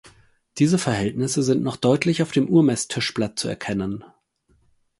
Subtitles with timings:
[0.57, 4.03] Diese Verhältnisse sind noch deutlich auf dem Urmesstischblatt zu erkennen.